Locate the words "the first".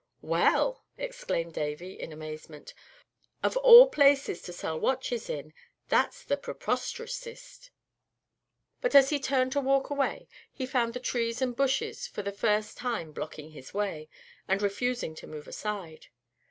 12.23-12.77